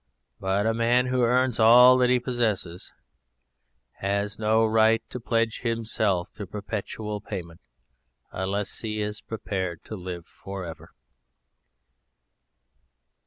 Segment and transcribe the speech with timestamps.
[0.39, 2.91] But a man who earns all that he possesses
[3.97, 7.61] has no right to pledge himself to perpetual payment
[8.31, 10.93] unless he is prepared to live for ever!"